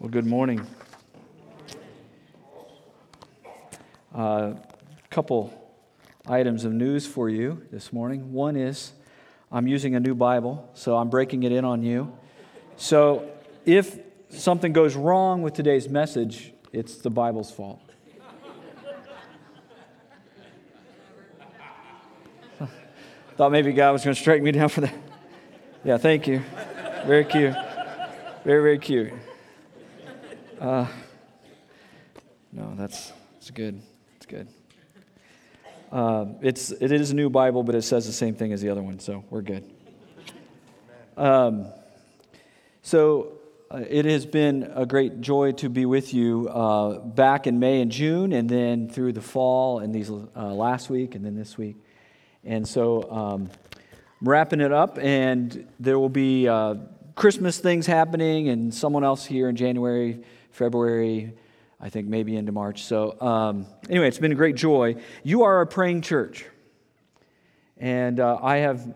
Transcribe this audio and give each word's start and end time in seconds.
Well, 0.00 0.08
good 0.08 0.24
morning. 0.24 0.66
A 4.14 4.18
uh, 4.18 4.56
couple 5.10 5.52
items 6.26 6.64
of 6.64 6.72
news 6.72 7.06
for 7.06 7.28
you 7.28 7.66
this 7.70 7.92
morning. 7.92 8.32
One 8.32 8.56
is 8.56 8.94
I'm 9.52 9.66
using 9.66 9.94
a 9.94 10.00
new 10.00 10.14
Bible, 10.14 10.70
so 10.72 10.96
I'm 10.96 11.10
breaking 11.10 11.42
it 11.42 11.52
in 11.52 11.66
on 11.66 11.82
you. 11.82 12.16
So 12.78 13.30
if 13.66 13.98
something 14.30 14.72
goes 14.72 14.96
wrong 14.96 15.42
with 15.42 15.52
today's 15.52 15.86
message, 15.86 16.54
it's 16.72 16.96
the 16.96 17.10
Bible's 17.10 17.50
fault. 17.50 17.92
Thought 23.36 23.52
maybe 23.52 23.74
God 23.74 23.92
was 23.92 24.02
going 24.02 24.14
to 24.14 24.20
strike 24.20 24.42
me 24.42 24.50
down 24.52 24.70
for 24.70 24.80
that. 24.80 24.94
Yeah, 25.84 25.98
thank 25.98 26.26
you. 26.26 26.42
Very 27.04 27.26
cute. 27.26 27.52
Very, 28.44 28.62
very 28.62 28.78
cute. 28.78 29.12
Uh, 30.60 30.86
no, 32.52 32.74
that's, 32.76 33.14
that's 33.32 33.50
good. 33.50 33.80
It's 34.16 34.26
good. 34.26 34.46
Uh, 35.90 36.26
it's, 36.42 36.70
it 36.70 36.92
is 36.92 37.12
a 37.12 37.14
new 37.14 37.30
Bible, 37.30 37.62
but 37.62 37.74
it 37.74 37.80
says 37.80 38.04
the 38.04 38.12
same 38.12 38.34
thing 38.34 38.52
as 38.52 38.60
the 38.60 38.68
other 38.68 38.82
one, 38.82 39.00
so 39.00 39.24
we're 39.30 39.40
good. 39.40 39.64
Um, 41.16 41.66
so 42.82 43.38
uh, 43.70 43.84
it 43.88 44.04
has 44.04 44.26
been 44.26 44.70
a 44.74 44.84
great 44.84 45.22
joy 45.22 45.52
to 45.52 45.70
be 45.70 45.86
with 45.86 46.12
you 46.12 46.50
uh, 46.50 46.98
back 46.98 47.46
in 47.46 47.58
May 47.58 47.80
and 47.80 47.90
June, 47.90 48.34
and 48.34 48.46
then 48.46 48.90
through 48.90 49.14
the 49.14 49.22
fall, 49.22 49.78
and 49.78 49.94
these 49.94 50.10
uh, 50.10 50.24
last 50.36 50.90
week, 50.90 51.14
and 51.14 51.24
then 51.24 51.36
this 51.36 51.56
week. 51.56 51.76
And 52.44 52.68
so 52.68 53.10
um, 53.10 53.50
I'm 54.20 54.28
wrapping 54.28 54.60
it 54.60 54.72
up, 54.72 54.98
and 54.98 55.66
there 55.80 55.98
will 55.98 56.10
be 56.10 56.48
uh, 56.48 56.74
Christmas 57.14 57.56
things 57.56 57.86
happening, 57.86 58.50
and 58.50 58.74
someone 58.74 59.04
else 59.04 59.24
here 59.24 59.48
in 59.48 59.56
January 59.56 60.22
February, 60.50 61.32
I 61.80 61.88
think 61.88 62.08
maybe 62.08 62.36
into 62.36 62.52
March. 62.52 62.84
So, 62.84 63.20
um, 63.20 63.66
anyway, 63.88 64.08
it's 64.08 64.18
been 64.18 64.32
a 64.32 64.36
great 64.36 64.56
joy. 64.56 64.96
You 65.22 65.44
are 65.44 65.60
a 65.60 65.66
praying 65.66 66.02
church. 66.02 66.44
And 67.78 68.20
uh, 68.20 68.38
I, 68.42 68.58
have, 68.58 68.94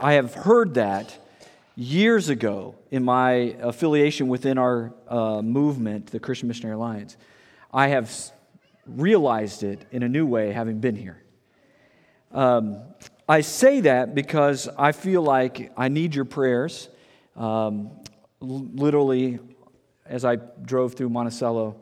I 0.00 0.12
have 0.12 0.34
heard 0.34 0.74
that 0.74 1.18
years 1.74 2.28
ago 2.28 2.74
in 2.90 3.02
my 3.02 3.56
affiliation 3.60 4.28
within 4.28 4.58
our 4.58 4.92
uh, 5.08 5.40
movement, 5.40 6.08
the 6.08 6.20
Christian 6.20 6.46
Missionary 6.48 6.74
Alliance. 6.74 7.16
I 7.72 7.88
have 7.88 8.12
realized 8.86 9.62
it 9.62 9.86
in 9.90 10.02
a 10.02 10.08
new 10.08 10.26
way 10.26 10.52
having 10.52 10.80
been 10.80 10.96
here. 10.96 11.22
Um, 12.32 12.82
I 13.28 13.40
say 13.40 13.80
that 13.82 14.14
because 14.14 14.68
I 14.76 14.92
feel 14.92 15.22
like 15.22 15.72
I 15.76 15.88
need 15.88 16.14
your 16.14 16.24
prayers. 16.24 16.88
Um, 17.36 17.90
literally, 18.40 19.38
as 20.10 20.24
I 20.24 20.36
drove 20.36 20.94
through 20.94 21.08
Monticello 21.08 21.76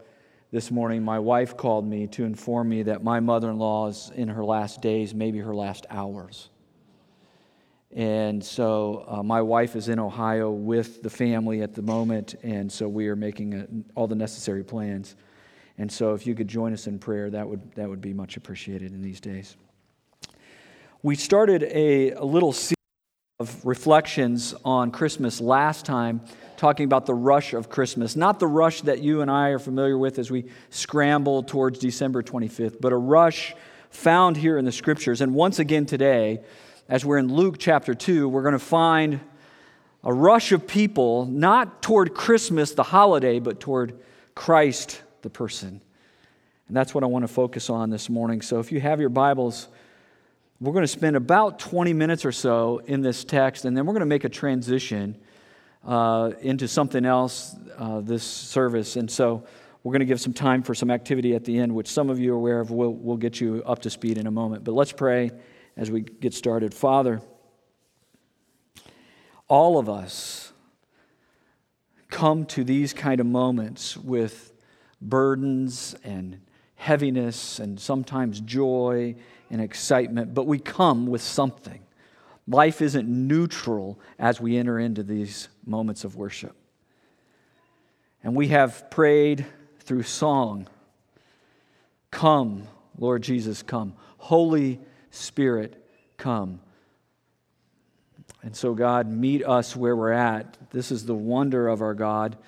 this 0.50 0.70
morning, 0.70 1.02
my 1.02 1.18
wife 1.18 1.56
called 1.56 1.86
me 1.88 2.06
to 2.08 2.24
inform 2.24 2.68
me 2.68 2.82
that 2.82 3.02
my 3.02 3.20
mother 3.20 3.50
in 3.50 3.58
law 3.58 3.88
is 3.88 4.12
in 4.14 4.28
her 4.28 4.44
last 4.44 4.82
days, 4.82 5.14
maybe 5.14 5.38
her 5.38 5.54
last 5.54 5.86
hours. 5.88 6.50
And 7.90 8.44
so 8.44 9.06
uh, 9.08 9.22
my 9.22 9.40
wife 9.40 9.76
is 9.76 9.88
in 9.88 9.98
Ohio 9.98 10.50
with 10.50 11.02
the 11.02 11.08
family 11.08 11.62
at 11.62 11.74
the 11.74 11.80
moment, 11.80 12.34
and 12.42 12.70
so 12.70 12.86
we 12.86 13.08
are 13.08 13.16
making 13.16 13.54
a, 13.54 13.66
all 13.98 14.06
the 14.06 14.14
necessary 14.14 14.62
plans. 14.62 15.16
And 15.78 15.90
so 15.90 16.12
if 16.12 16.26
you 16.26 16.34
could 16.34 16.48
join 16.48 16.74
us 16.74 16.86
in 16.86 16.98
prayer, 16.98 17.30
that 17.30 17.48
would, 17.48 17.72
that 17.76 17.88
would 17.88 18.02
be 18.02 18.12
much 18.12 18.36
appreciated 18.36 18.92
in 18.92 19.00
these 19.00 19.20
days. 19.20 19.56
We 21.02 21.14
started 21.14 21.62
a, 21.62 22.10
a 22.10 22.24
little 22.24 22.52
series 22.52 22.74
of 23.40 23.64
reflections 23.64 24.54
on 24.66 24.90
Christmas 24.90 25.40
last 25.40 25.86
time 25.86 26.20
talking 26.58 26.84
about 26.84 27.06
the 27.06 27.14
rush 27.14 27.54
of 27.54 27.70
Christmas. 27.70 28.16
Not 28.16 28.40
the 28.40 28.46
rush 28.46 28.82
that 28.82 29.00
you 29.00 29.22
and 29.22 29.30
I 29.30 29.50
are 29.50 29.60
familiar 29.60 29.96
with 29.96 30.18
as 30.18 30.30
we 30.30 30.46
scramble 30.70 31.44
towards 31.44 31.78
December 31.78 32.22
25th, 32.22 32.80
but 32.80 32.92
a 32.92 32.96
rush 32.96 33.54
found 33.90 34.36
here 34.36 34.58
in 34.58 34.64
the 34.64 34.72
scriptures. 34.72 35.20
And 35.20 35.34
once 35.34 35.60
again 35.60 35.86
today, 35.86 36.40
as 36.88 37.04
we're 37.04 37.18
in 37.18 37.32
Luke 37.32 37.56
chapter 37.58 37.94
2, 37.94 38.28
we're 38.28 38.42
going 38.42 38.52
to 38.52 38.58
find 38.58 39.20
a 40.02 40.12
rush 40.12 40.52
of 40.52 40.66
people 40.66 41.26
not 41.26 41.80
toward 41.80 42.12
Christmas, 42.12 42.72
the 42.72 42.82
holiday, 42.82 43.38
but 43.38 43.60
toward 43.60 43.98
Christ, 44.34 45.02
the 45.22 45.30
person. 45.30 45.80
And 46.66 46.76
that's 46.76 46.92
what 46.92 47.04
I 47.04 47.06
want 47.06 47.22
to 47.22 47.32
focus 47.32 47.70
on 47.70 47.90
this 47.90 48.10
morning. 48.10 48.42
So 48.42 48.58
if 48.58 48.72
you 48.72 48.80
have 48.80 49.00
your 49.00 49.10
Bibles, 49.10 49.68
we're 50.60 50.72
going 50.72 50.82
to 50.82 50.88
spend 50.88 51.14
about 51.14 51.60
20 51.60 51.92
minutes 51.92 52.24
or 52.24 52.32
so 52.32 52.78
in 52.86 53.00
this 53.00 53.22
text, 53.22 53.64
and 53.64 53.76
then 53.76 53.86
we're 53.86 53.92
going 53.92 54.00
to 54.00 54.06
make 54.06 54.24
a 54.24 54.28
transition 54.28 55.16
uh, 55.84 56.32
into 56.40 56.68
something 56.68 57.04
else 57.04 57.56
uh, 57.76 58.00
this 58.00 58.22
service. 58.22 58.96
And 58.96 59.10
so 59.10 59.44
we're 59.82 59.92
going 59.92 60.00
to 60.00 60.06
give 60.06 60.20
some 60.20 60.32
time 60.32 60.62
for 60.62 60.74
some 60.74 60.90
activity 60.90 61.34
at 61.34 61.44
the 61.44 61.58
end, 61.58 61.74
which 61.74 61.88
some 61.88 62.10
of 62.10 62.18
you 62.18 62.32
are 62.32 62.36
aware 62.36 62.60
of. 62.60 62.70
We'll, 62.70 62.92
we'll 62.92 63.16
get 63.16 63.40
you 63.40 63.62
up 63.64 63.80
to 63.82 63.90
speed 63.90 64.18
in 64.18 64.26
a 64.26 64.30
moment. 64.30 64.64
But 64.64 64.72
let's 64.72 64.92
pray 64.92 65.30
as 65.76 65.90
we 65.90 66.02
get 66.02 66.34
started. 66.34 66.74
Father, 66.74 67.20
all 69.48 69.78
of 69.78 69.88
us 69.88 70.52
come 72.10 72.44
to 72.46 72.64
these 72.64 72.92
kind 72.92 73.20
of 73.20 73.26
moments 73.26 73.96
with 73.96 74.52
burdens 75.00 75.94
and 76.04 76.40
heaviness 76.74 77.58
and 77.58 77.78
sometimes 77.78 78.40
joy 78.40 79.14
and 79.50 79.60
excitement, 79.60 80.34
but 80.34 80.46
we 80.46 80.58
come 80.58 81.06
with 81.06 81.22
something. 81.22 81.80
Life 82.46 82.80
isn't 82.80 83.08
neutral 83.08 84.00
as 84.18 84.40
we 84.40 84.56
enter 84.56 84.78
into 84.78 85.02
these 85.02 85.48
moments 85.68 86.04
of 86.04 86.16
worship. 86.16 86.56
And 88.24 88.34
we 88.34 88.48
have 88.48 88.90
prayed 88.90 89.46
through 89.80 90.02
song 90.02 90.66
Come, 92.10 92.66
Lord 92.98 93.22
Jesus, 93.22 93.62
come. 93.62 93.94
Holy 94.16 94.80
Spirit, 95.10 95.84
come. 96.16 96.60
And 98.42 98.56
so, 98.56 98.72
God, 98.72 99.08
meet 99.08 99.44
us 99.44 99.76
where 99.76 99.94
we're 99.94 100.12
at. 100.12 100.56
This 100.70 100.90
is 100.90 101.04
the 101.04 101.14
wonder 101.14 101.68
of 101.68 101.82
our 101.82 101.94
God 101.94 102.38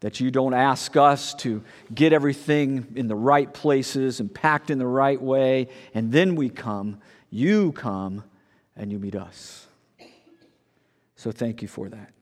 that 0.00 0.20
you 0.20 0.30
don't 0.30 0.54
ask 0.54 0.96
us 0.96 1.34
to 1.34 1.62
get 1.94 2.12
everything 2.12 2.86
in 2.94 3.08
the 3.08 3.16
right 3.16 3.52
places 3.52 4.20
and 4.20 4.32
packed 4.32 4.70
in 4.70 4.78
the 4.78 4.86
right 4.86 5.20
way, 5.20 5.68
and 5.94 6.12
then 6.12 6.36
we 6.36 6.50
come. 6.50 7.00
You 7.30 7.72
come 7.72 8.22
and 8.76 8.92
you 8.92 8.98
meet 8.98 9.16
us. 9.16 9.66
So 11.16 11.32
thank 11.32 11.62
you 11.62 11.68
for 11.68 11.88
that. 11.88 12.15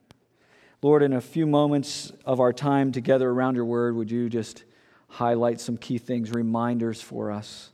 Lord, 0.84 1.02
in 1.02 1.14
a 1.14 1.20
few 1.22 1.46
moments 1.46 2.12
of 2.26 2.40
our 2.40 2.52
time 2.52 2.92
together 2.92 3.30
around 3.30 3.56
your 3.56 3.64
word, 3.64 3.96
would 3.96 4.10
you 4.10 4.28
just 4.28 4.64
highlight 5.08 5.58
some 5.58 5.78
key 5.78 5.96
things, 5.96 6.30
reminders 6.30 7.00
for 7.00 7.30
us? 7.30 7.70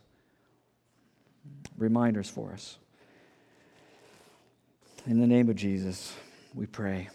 Reminders 1.76 2.30
for 2.30 2.52
us. 2.52 2.78
In 5.08 5.18
the 5.18 5.26
name 5.26 5.48
of 5.48 5.56
Jesus, 5.56 6.14
we 6.54 6.66
pray 6.66 7.08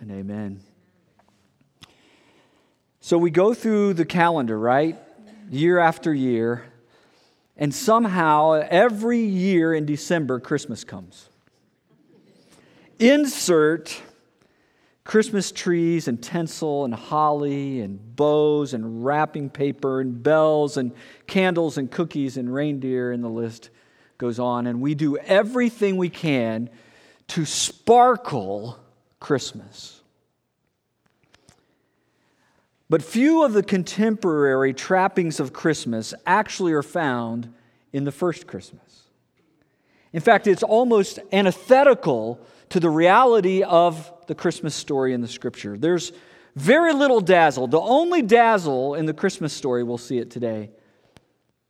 and 0.00 0.10
amen. 0.10 0.60
So 3.00 3.16
we 3.16 3.30
go 3.30 3.54
through 3.54 3.94
the 3.94 4.04
calendar, 4.04 4.58
right? 4.58 4.98
Year 5.50 5.78
after 5.78 6.12
year. 6.12 6.66
And 7.56 7.74
somehow, 7.74 8.66
every 8.68 9.20
year 9.20 9.72
in 9.72 9.86
December, 9.86 10.40
Christmas 10.40 10.84
comes. 10.84 11.30
Insert 12.98 14.02
Christmas 15.06 15.52
trees 15.52 16.08
and 16.08 16.20
tinsel 16.20 16.84
and 16.84 16.92
holly 16.92 17.80
and 17.80 18.16
bows 18.16 18.74
and 18.74 19.04
wrapping 19.04 19.48
paper 19.48 20.00
and 20.00 20.20
bells 20.20 20.76
and 20.76 20.90
candles 21.28 21.78
and 21.78 21.88
cookies 21.88 22.36
and 22.36 22.52
reindeer, 22.52 23.12
and 23.12 23.22
the 23.22 23.28
list 23.28 23.70
goes 24.18 24.40
on. 24.40 24.66
And 24.66 24.80
we 24.80 24.96
do 24.96 25.16
everything 25.16 25.96
we 25.96 26.10
can 26.10 26.68
to 27.28 27.44
sparkle 27.44 28.80
Christmas. 29.20 30.00
But 32.90 33.02
few 33.02 33.44
of 33.44 33.52
the 33.52 33.62
contemporary 33.62 34.74
trappings 34.74 35.38
of 35.38 35.52
Christmas 35.52 36.14
actually 36.26 36.72
are 36.72 36.82
found 36.82 37.54
in 37.92 38.02
the 38.02 38.12
first 38.12 38.48
Christmas. 38.48 39.02
In 40.12 40.20
fact, 40.20 40.48
it's 40.48 40.64
almost 40.64 41.20
antithetical 41.30 42.40
to 42.70 42.80
the 42.80 42.90
reality 42.90 43.62
of 43.62 44.12
the 44.26 44.34
Christmas 44.34 44.74
story 44.74 45.12
in 45.12 45.20
the 45.20 45.28
scripture. 45.28 45.76
There's 45.76 46.12
very 46.54 46.92
little 46.92 47.20
dazzle. 47.20 47.66
The 47.66 47.80
only 47.80 48.22
dazzle 48.22 48.94
in 48.94 49.06
the 49.06 49.14
Christmas 49.14 49.52
story, 49.52 49.82
we'll 49.82 49.98
see 49.98 50.18
it 50.18 50.30
today 50.30 50.70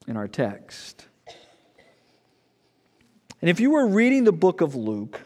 in 0.07 0.17
our 0.17 0.29
text. 0.29 1.07
And 3.41 3.51
if 3.51 3.61
you 3.61 3.71
were 3.71 3.87
reading 3.87 4.25
the 4.25 4.33
book 4.33 4.61
of 4.61 4.75
Luke, 4.75 5.21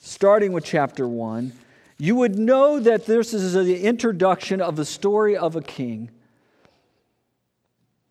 starting 0.00 0.52
with 0.52 0.64
chapter 0.64 1.08
1, 1.08 1.52
you 1.98 2.16
would 2.16 2.38
know 2.38 2.80
that 2.80 3.06
this 3.06 3.32
is 3.32 3.54
the 3.54 3.84
introduction 3.84 4.60
of 4.60 4.76
the 4.76 4.84
story 4.84 5.36
of 5.36 5.54
a 5.54 5.62
king. 5.62 6.10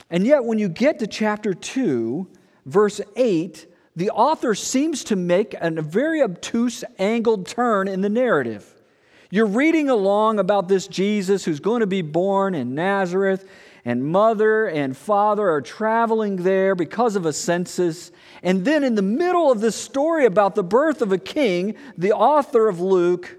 And 0.10 0.26
yet, 0.26 0.44
when 0.44 0.58
you 0.60 0.70
get 0.70 1.00
to 1.00 1.08
chapter 1.08 1.54
2, 1.54 2.28
verse 2.66 3.02
8, 3.16 3.68
the 3.96 4.10
author 4.10 4.56
seems 4.56 5.04
to 5.06 5.16
make 5.16 5.54
a 5.60 5.70
very 5.82 6.22
obtuse, 6.22 6.84
angled 6.98 7.46
turn 7.48 7.88
in 7.88 8.02
the 8.02 8.10
narrative. 8.10 8.74
You're 9.30 9.46
reading 9.46 9.90
along 9.90 10.40
about 10.40 10.68
this 10.68 10.88
Jesus 10.88 11.46
who's 11.46 11.60
going 11.60 11.82
to 11.82 11.88
be 11.88 12.02
born 12.02 12.54
in 12.54 12.76
Nazareth, 12.76 13.50
and 13.84 14.06
mother 14.06 14.68
and 14.68 14.96
father 14.96 15.50
are 15.50 15.62
traveling 15.62 16.38
there 16.38 16.76
because 16.76 17.16
of 17.16 17.26
a 17.26 17.34
census. 17.34 18.12
And 18.44 18.64
then, 18.64 18.84
in 18.84 18.96
the 18.96 19.02
middle 19.02 19.52
of 19.52 19.60
this 19.60 19.76
story 19.76 20.26
about 20.26 20.56
the 20.56 20.64
birth 20.64 21.02
of 21.02 21.12
a 21.12 21.18
king, 21.18 21.76
the 21.98 22.12
author 22.12 22.68
of 22.68 22.80
Luke, 22.80 23.38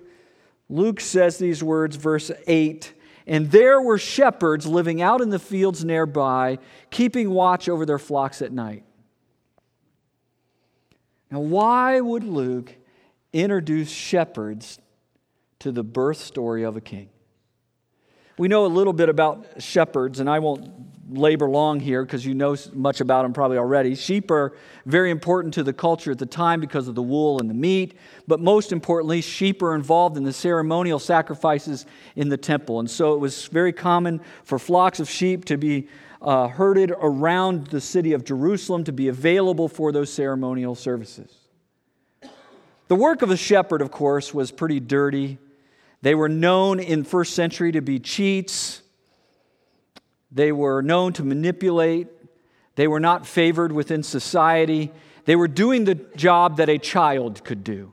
Luke 0.69 1.00
says 1.00 1.38
these 1.38 1.62
words, 1.62 1.96
verse 1.96 2.31
8 2.46 2.93
And 3.26 3.50
there 3.50 3.81
were 3.81 3.98
shepherds 3.98 4.66
living 4.66 5.00
out 5.00 5.20
in 5.20 5.31
the 5.31 5.38
fields 5.38 5.84
nearby, 5.84 6.58
keeping 6.90 7.31
watch 7.31 7.69
over 7.69 7.87
their 7.87 7.98
flocks 7.98 8.43
at 8.43 8.52
night. 8.52 8.84
Now, 11.32 11.40
why 11.40 11.99
would 11.99 12.25
Luke 12.25 12.76
introduce 13.32 13.90
shepherds 13.90 14.79
to 15.61 15.73
the 15.73 15.82
birth 15.82 16.19
story 16.19 16.62
of 16.62 16.76
a 16.76 16.81
king? 16.82 17.08
We 18.37 18.49
know 18.49 18.67
a 18.67 18.69
little 18.69 18.93
bit 18.93 19.08
about 19.08 19.62
shepherds, 19.62 20.20
and 20.20 20.29
I 20.29 20.40
won't 20.40 20.70
labor 21.11 21.49
long 21.49 21.81
here 21.81 22.05
because 22.05 22.26
you 22.26 22.34
know 22.34 22.55
much 22.75 23.00
about 23.00 23.23
them 23.23 23.32
probably 23.32 23.56
already. 23.56 23.94
Sheep 23.94 24.31
are 24.31 24.52
very 24.84 25.11
important 25.11 25.55
to 25.55 25.62
the 25.62 25.73
culture 25.73 26.11
at 26.11 26.19
the 26.19 26.26
time 26.26 26.61
because 26.61 26.87
of 26.87 26.94
the 26.94 27.02
wool 27.02 27.40
and 27.40 27.49
the 27.49 27.55
meat, 27.55 27.96
but 28.29 28.38
most 28.38 28.70
importantly, 28.70 29.23
sheep 29.23 29.62
are 29.62 29.75
involved 29.75 30.19
in 30.19 30.25
the 30.25 30.32
ceremonial 30.34 30.99
sacrifices 30.99 31.87
in 32.14 32.29
the 32.29 32.37
temple. 32.37 32.79
And 32.79 32.90
so 32.90 33.14
it 33.14 33.20
was 33.20 33.46
very 33.46 33.73
common 33.73 34.20
for 34.44 34.58
flocks 34.58 35.00
of 35.00 35.08
sheep 35.08 35.46
to 35.46 35.56
be 35.56 35.88
uh, 36.22 36.48
herded 36.48 36.92
around 37.00 37.66
the 37.69 37.80
city 37.80 38.12
of 38.12 38.24
Jerusalem 38.24 38.84
to 38.84 38.92
be 38.92 39.08
available 39.08 39.69
for 39.69 39.92
those 39.92 40.12
ceremonial 40.12 40.74
services. 40.74 41.34
The 42.88 42.94
work 42.94 43.22
of 43.22 43.30
a 43.30 43.36
shepherd, 43.36 43.82
of 43.82 43.90
course, 43.90 44.32
was 44.32 44.50
pretty 44.50 44.78
dirty. 44.78 45.38
They 46.02 46.14
were 46.14 46.28
known 46.28 46.78
in 46.78 47.04
first 47.04 47.34
century 47.34 47.72
to 47.72 47.80
be 47.80 47.98
cheats. 47.98 48.82
They 50.30 50.52
were 50.52 50.82
known 50.82 51.12
to 51.14 51.24
manipulate. 51.24 52.08
They 52.76 52.86
were 52.86 53.00
not 53.00 53.26
favored 53.26 53.72
within 53.72 54.02
society. 54.02 54.92
They 55.24 55.36
were 55.36 55.48
doing 55.48 55.84
the 55.84 55.94
job 55.94 56.56
that 56.56 56.69
a 56.69 56.78
child 56.78 57.44
could 57.44 57.64
do. 57.64 57.92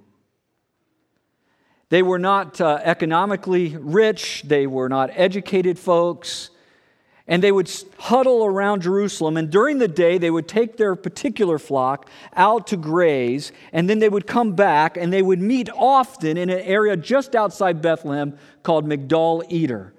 They 1.89 2.03
were 2.03 2.19
not 2.19 2.61
uh, 2.61 2.79
economically 2.83 3.75
rich. 3.77 4.43
They 4.43 4.67
were 4.67 4.89
not 4.89 5.09
educated 5.13 5.79
folks 5.79 6.51
and 7.29 7.43
they 7.43 7.51
would 7.51 7.71
huddle 7.99 8.43
around 8.43 8.81
Jerusalem. 8.81 9.37
And 9.37 9.51
during 9.51 9.77
the 9.77 9.87
day, 9.87 10.17
they 10.17 10.31
would 10.31 10.47
take 10.47 10.77
their 10.77 10.95
particular 10.95 11.59
flock 11.59 12.09
out 12.35 12.65
to 12.67 12.75
graze, 12.75 13.51
and 13.71 13.87
then 13.87 13.99
they 13.99 14.09
would 14.09 14.25
come 14.25 14.53
back 14.53 14.97
and 14.97 15.13
they 15.13 15.21
would 15.21 15.39
meet 15.39 15.69
often 15.69 16.37
in 16.37 16.49
an 16.49 16.59
area 16.59 16.97
just 16.97 17.35
outside 17.35 17.83
Bethlehem 17.83 18.35
called 18.63 18.85
Migdal 18.85 19.45
Eder. 19.51 19.93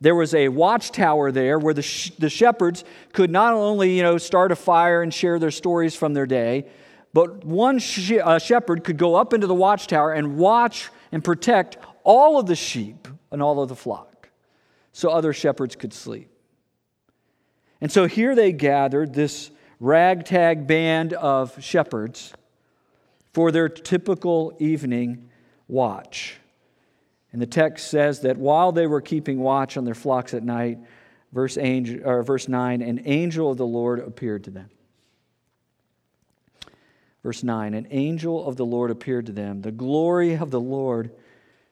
There 0.00 0.14
was 0.14 0.32
a 0.32 0.48
watchtower 0.48 1.32
there 1.32 1.58
where 1.58 1.74
the, 1.74 1.82
sh- 1.82 2.12
the 2.16 2.30
shepherds 2.30 2.84
could 3.12 3.30
not 3.30 3.54
only 3.54 3.96
you 3.96 4.04
know, 4.04 4.16
start 4.16 4.52
a 4.52 4.56
fire 4.56 5.02
and 5.02 5.12
share 5.12 5.40
their 5.40 5.50
stories 5.50 5.96
from 5.96 6.14
their 6.14 6.26
day, 6.26 6.66
but 7.12 7.44
one 7.44 7.80
sh- 7.80 8.12
uh, 8.22 8.38
shepherd 8.38 8.84
could 8.84 8.96
go 8.96 9.16
up 9.16 9.32
into 9.32 9.48
the 9.48 9.54
watchtower 9.54 10.12
and 10.12 10.36
watch 10.36 10.90
and 11.10 11.24
protect 11.24 11.78
all 12.04 12.38
of 12.38 12.46
the 12.46 12.54
sheep 12.54 13.08
and 13.32 13.42
all 13.42 13.60
of 13.60 13.68
the 13.68 13.74
flock 13.74 14.28
so 14.92 15.10
other 15.10 15.32
shepherds 15.32 15.74
could 15.74 15.92
sleep. 15.92 16.30
And 17.80 17.92
so 17.92 18.06
here 18.06 18.34
they 18.34 18.52
gathered, 18.52 19.14
this 19.14 19.50
ragtag 19.80 20.66
band 20.66 21.12
of 21.12 21.62
shepherds, 21.62 22.32
for 23.32 23.52
their 23.52 23.68
typical 23.68 24.56
evening 24.58 25.28
watch. 25.68 26.38
And 27.32 27.40
the 27.40 27.46
text 27.46 27.88
says 27.88 28.20
that 28.22 28.36
while 28.36 28.72
they 28.72 28.86
were 28.86 29.00
keeping 29.00 29.38
watch 29.38 29.76
on 29.76 29.84
their 29.84 29.94
flocks 29.94 30.34
at 30.34 30.42
night, 30.42 30.78
verse, 31.32 31.56
angel, 31.56 32.00
or 32.04 32.22
verse 32.22 32.48
9, 32.48 32.82
an 32.82 33.02
angel 33.04 33.50
of 33.50 33.58
the 33.58 33.66
Lord 33.66 34.00
appeared 34.00 34.44
to 34.44 34.50
them. 34.50 34.70
Verse 37.22 37.42
9, 37.42 37.74
an 37.74 37.86
angel 37.90 38.46
of 38.46 38.56
the 38.56 38.64
Lord 38.64 38.90
appeared 38.90 39.26
to 39.26 39.32
them. 39.32 39.60
The 39.60 39.72
glory 39.72 40.34
of 40.34 40.50
the 40.50 40.60
Lord 40.60 41.12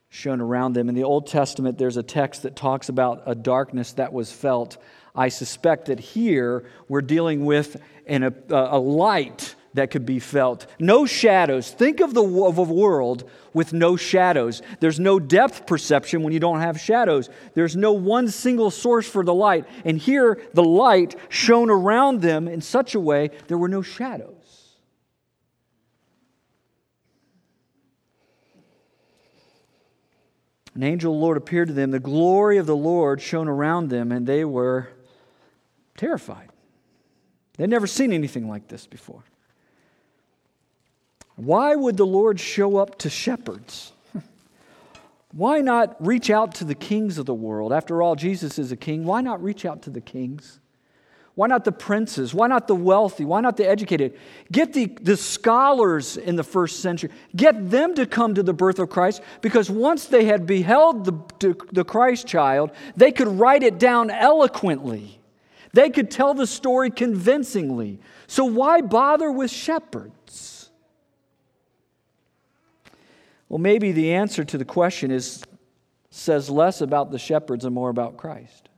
shone 0.08 0.41
around 0.41 0.75
them. 0.75 0.88
In 0.88 0.94
the 0.94 1.05
Old 1.05 1.26
Testament, 1.26 1.79
there's 1.79 1.97
a 1.97 2.03
text 2.03 2.43
that 2.43 2.56
talks 2.56 2.88
about 2.88 3.23
a 3.26 3.35
darkness 3.35 3.93
that 3.94 4.12
was 4.12 4.31
felt 4.31 4.76
I 5.17 5.29
suspect 5.29 5.87
that 5.87 5.99
here 5.99 6.65
we're 6.89 7.01
dealing 7.01 7.45
with 7.45 7.81
an, 8.07 8.23
a, 8.23 8.35
a 8.51 8.79
light 8.79 9.55
that 9.77 9.91
could 9.91 10.05
be 10.07 10.19
felt. 10.19 10.67
No 10.79 11.07
shadows. 11.07 11.71
Think 11.71 12.01
of, 12.01 12.15
the, 12.15 12.23
of 12.23 12.59
a 12.59 12.63
world 12.63 13.29
with 13.53 13.73
no 13.73 13.97
shadows. 13.97 14.63
There's 14.81 14.99
no 14.99 15.19
depth 15.21 15.67
perception 15.67 16.23
when 16.23 16.33
you 16.33 16.41
don't 16.41 16.61
have 16.61 16.81
shadows. 16.81 17.31
There's 17.55 17.77
no 17.77 17.93
one 17.93 18.29
single 18.29 18.71
source 18.71 19.09
for 19.09 19.25
the 19.25 19.35
light. 19.35 19.67
And 19.85 19.99
here, 19.99 20.41
the 20.55 20.65
light 20.65 21.15
shone 21.29 21.71
around 21.71 22.23
them 22.23 22.49
in 22.49 22.61
such 22.61 22.95
a 22.95 23.01
way 23.01 23.31
there 23.49 23.59
were 23.59 23.69
no 23.69 23.83
shadows. 23.83 24.33
An 30.75 30.83
angel 30.83 31.13
of 31.13 31.19
the 31.19 31.25
Lord 31.25 31.37
appeared 31.39 31.69
to 31.69 31.75
them. 31.75 31.91
The 31.91 32.01
glory 32.01 32.59
of 32.59 32.67
the 32.67 32.77
Lord 32.77 33.23
shone 33.23 33.49
around 33.49 33.89
them, 33.89 34.13
and 34.13 34.27
they 34.27 34.45
were 34.45 34.91
terrified. 35.96 36.48
They'd 37.56 37.70
never 37.70 37.87
seen 37.87 38.12
anything 38.12 38.48
like 38.48 38.69
this 38.69 38.87
before. 38.87 39.22
Why 41.37 41.75
would 41.75 41.96
the 41.96 42.06
Lord 42.06 42.40
show 42.40 42.78
up 42.78 42.98
to 42.98 43.10
shepherds? 43.10 43.93
Why 45.32 45.60
not 45.60 45.96
reach 46.04 46.31
out 46.31 46.54
to 46.56 46.64
the 46.64 46.75
kings 46.75 47.19
of 47.19 47.26
the 47.26 47.34
world? 47.34 47.72
After 47.72 48.02
all, 48.02 48.14
Jesus 48.14 48.58
is 48.58 48.72
a 48.72 48.76
king. 48.76 49.04
Why 49.04 49.20
not 49.20 49.43
reach 49.43 49.64
out 49.64 49.82
to 49.82 49.90
the 49.90 50.00
kings? 50.00 50.60
Why 51.37 51.48
not 51.48 51.64
the 51.66 51.72
princes? 51.72 52.32
Why 52.32 52.46
not 52.46 52.66
the 52.66 52.75
wealthy? 52.75 53.26
Why 53.26 53.43
not 53.43 53.58
the 53.58 53.69
educated? 53.69 54.19
Get 54.50 54.72
the, 54.72 54.87
the 54.87 55.19
scholars 55.19 56.16
in 56.16 56.34
the 56.37 56.43
first 56.43 56.81
century, 56.81 57.10
get 57.37 57.70
them 57.70 57.94
to 57.96 58.06
come 58.06 58.34
to 58.34 58.43
the 58.43 58.54
birth 58.54 58.78
of 58.78 58.88
Christ 58.88 59.20
because 59.43 59.69
once 59.69 60.06
they 60.06 60.25
had 60.25 60.46
beheld 60.46 61.04
the, 61.04 61.54
the 61.72 61.84
Christ 61.84 62.26
child, 62.26 62.70
they 62.96 63.12
could 63.12 63.28
write 63.28 63.62
it 63.62 63.78
down 63.78 64.08
eloquently. 64.08 65.20
They 65.76 65.90
could 65.90 66.11
tell 66.11 66.32
the 66.32 66.46
story 66.46 66.90
convincingly. 66.90 68.00
So 68.26 68.46
why 68.46 68.81
bother 68.81 69.31
with 69.31 69.50
shepherds? 69.50 70.70
Well, 73.50 73.58
maybe 73.58 73.93
the 73.93 74.14
answer 74.14 74.43
to 74.43 74.56
the 74.56 74.64
question 74.64 75.11
is 75.11 75.44
says 76.08 76.49
less 76.49 76.81
about 76.81 77.11
the 77.11 77.19
shepherds 77.19 77.67
and 77.67 77.75
more 77.75 77.90
about 77.90 78.17
Christ. 78.17 78.70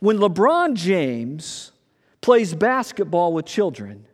When 0.00 0.18
LeBron 0.18 0.74
James 0.74 1.70
plays 2.20 2.54
basketball 2.54 3.32
with 3.32 3.46
children, 3.46 4.06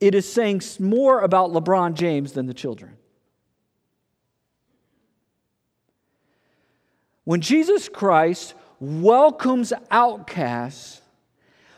it 0.00 0.12
is 0.12 0.30
saying 0.30 0.60
more 0.80 1.20
about 1.20 1.52
LeBron 1.52 1.94
James 1.94 2.32
than 2.32 2.46
the 2.46 2.54
children. 2.54 2.96
When 7.22 7.40
Jesus 7.40 7.88
Christ 7.88 8.54
welcomes 8.84 9.72
outcasts, 9.90 11.00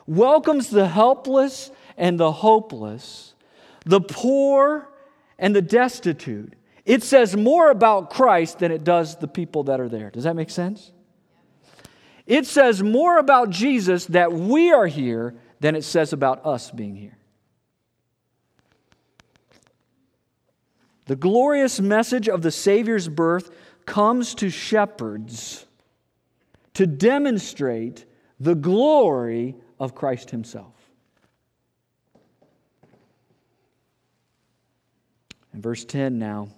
welcomes 0.06 0.70
the 0.70 0.88
helpless 0.88 1.70
and 1.96 2.18
the 2.18 2.32
hopeless, 2.32 3.34
the 3.84 4.00
poor 4.00 4.88
and 5.38 5.54
the 5.54 5.62
destitute. 5.62 6.54
It 6.84 7.02
says 7.02 7.36
more 7.36 7.70
about 7.70 8.10
Christ 8.10 8.60
than 8.60 8.72
it 8.72 8.84
does 8.84 9.16
the 9.16 9.28
people 9.28 9.64
that 9.64 9.80
are 9.80 9.88
there. 9.88 10.10
Does 10.10 10.24
that 10.24 10.36
make 10.36 10.50
sense? 10.50 10.92
It 12.26 12.46
says 12.46 12.82
more 12.82 13.18
about 13.18 13.50
Jesus 13.50 14.06
that 14.06 14.32
we 14.32 14.72
are 14.72 14.86
here 14.86 15.34
than 15.60 15.76
it 15.76 15.84
says 15.84 16.12
about 16.12 16.44
us 16.44 16.70
being 16.70 16.96
here. 16.96 17.16
The 21.06 21.16
glorious 21.16 21.80
message 21.80 22.28
of 22.28 22.42
the 22.42 22.50
Savior's 22.50 23.08
birth 23.08 23.50
comes 23.84 24.34
to 24.36 24.50
shepherds 24.50 25.65
to 26.76 26.86
demonstrate 26.86 28.04
the 28.38 28.54
glory 28.54 29.56
of 29.80 29.94
Christ 29.94 30.30
Himself. 30.30 30.74
In 35.54 35.62
verse 35.62 35.86
10 35.86 36.18
now, 36.18 36.48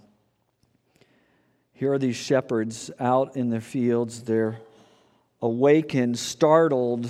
here 1.73 1.93
are 1.93 2.01
these 2.01 2.17
shepherds 2.17 2.91
out 2.99 3.37
in 3.37 3.51
the 3.51 3.61
fields. 3.61 4.25
They're 4.25 4.59
awakened, 5.41 6.19
startled, 6.19 7.09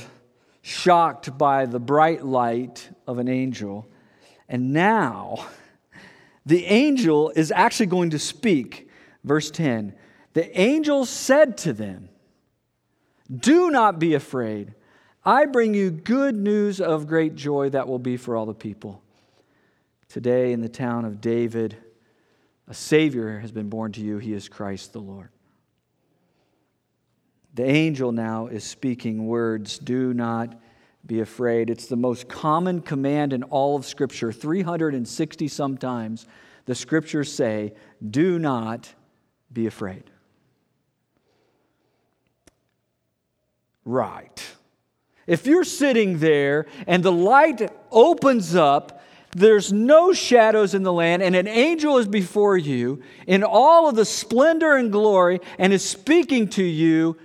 shocked 0.61 1.39
by 1.39 1.65
the 1.65 1.81
bright 1.81 2.27
light 2.27 2.91
of 3.07 3.17
an 3.17 3.27
angel. 3.27 3.89
And 4.51 4.75
now, 4.75 5.47
the 6.45 6.67
angel 6.67 7.33
is 7.35 7.51
actually 7.53 7.87
going 7.87 8.11
to 8.11 8.19
speak. 8.19 8.91
Verse 9.25 9.51
10 9.51 9.95
The 10.35 10.61
angel 10.61 11.07
said 11.07 11.57
to 11.59 11.73
them, 11.73 12.11
do 13.35 13.71
not 13.71 13.99
be 13.99 14.15
afraid. 14.15 14.75
I 15.25 15.47
bring 15.47 15.75
you 15.75 15.91
good 15.91 16.35
news 16.35 16.81
of 16.81 17.07
great 17.07 17.35
joy 17.35 17.71
that 17.71 17.87
will 17.87 17.99
be 17.99 18.17
for 18.17 18.37
all 18.37 18.47
the 18.47 18.55
people. 18.55 19.03
Today, 20.09 20.53
in 20.53 20.61
the 20.61 20.69
town 20.69 21.05
of 21.05 21.21
David, 21.21 21.77
A 22.67 22.75
Savior 22.75 23.39
has 23.41 23.53
been 23.53 23.69
born 23.69 23.93
to 23.93 24.01
you. 24.01 24.19
He 24.19 24.33
is 24.33 24.49
Christ 24.49 24.93
the 24.93 25.01
Lord. 25.01 25.29
The 27.55 27.65
angel 27.65 28.13
now 28.13 28.47
is 28.47 28.65
speaking 28.65 29.27
words 29.27 29.79
do 29.79 30.15
not 30.15 30.59
be 31.05 31.21
afraid. 31.21 31.71
It's 31.71 31.87
the 31.87 31.97
most 31.97 32.29
common 32.29 32.81
command 32.81 33.33
in 33.33 33.43
all 33.43 33.77
of 33.77 33.85
Scripture. 33.85 34.33
360 34.33 35.49
sometimes 35.49 36.27
the 36.67 36.75
Scriptures 36.75 37.33
say, 37.33 37.75
do 38.11 38.39
not 38.39 38.95
be 39.53 39.67
afraid. 39.67 40.05
Right. 43.85 44.45
If 45.27 45.47
you're 45.47 45.65
sitting 45.65 46.19
there 46.19 46.67
and 46.87 47.03
the 47.03 47.13
light 47.13 47.71
opens 47.91 48.55
up, 48.55 49.03
there's 49.33 49.73
no 49.73 50.13
shadows 50.13 50.75
in 50.75 50.83
the 50.83 50.93
land, 50.93 51.23
and 51.23 51.37
an 51.37 51.47
angel 51.47 51.99
is 51.99 52.09
before 52.09 52.57
you 52.57 53.03
in 53.27 53.45
all 53.45 53.89
of 53.89 53.95
the 53.95 54.07
splendor 54.07 54.75
and 54.77 54.91
glory 54.91 55.41
and 55.59 55.73
is 55.73 55.85
speaking 55.85 56.49
to 56.51 56.65
you, 56.65 57.19